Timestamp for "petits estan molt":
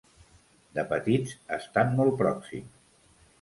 0.93-2.17